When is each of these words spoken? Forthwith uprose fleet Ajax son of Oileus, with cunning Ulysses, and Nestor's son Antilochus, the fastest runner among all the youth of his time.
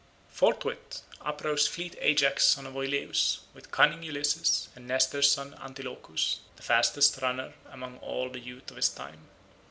Forthwith 0.31 1.03
uprose 1.23 1.67
fleet 1.67 1.95
Ajax 2.01 2.47
son 2.47 2.65
of 2.65 2.75
Oileus, 2.75 3.41
with 3.53 3.69
cunning 3.69 4.01
Ulysses, 4.01 4.67
and 4.75 4.87
Nestor's 4.87 5.29
son 5.31 5.53
Antilochus, 5.61 6.39
the 6.55 6.63
fastest 6.63 7.21
runner 7.21 7.53
among 7.69 7.99
all 7.99 8.27
the 8.27 8.39
youth 8.39 8.71
of 8.71 8.77
his 8.77 8.89
time. 8.89 9.29